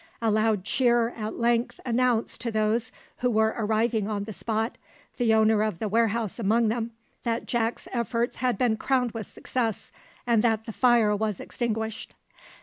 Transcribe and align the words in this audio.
A 0.19 0.31
loud 0.31 0.63
cheer 0.63 1.09
at 1.09 1.35
length 1.37 1.79
announced 1.85 2.41
to 2.41 2.51
those 2.51 2.91
who 3.17 3.29
were 3.29 3.53
arriving 3.55 4.07
on 4.09 4.23
the 4.23 4.33
spot, 4.33 4.79
the 5.17 5.31
owner 5.31 5.61
of 5.61 5.77
the 5.77 5.87
warehouse 5.87 6.39
among 6.39 6.69
them, 6.69 6.89
that 7.21 7.45
Jack's 7.45 7.87
efforts 7.93 8.37
had 8.37 8.57
been 8.57 8.77
crowned 8.77 9.11
with 9.11 9.27
success, 9.31 9.91
and 10.25 10.43
that 10.43 10.65
the 10.65 10.73
fire 10.73 11.15
was 11.15 11.39
extinguished. 11.39 12.15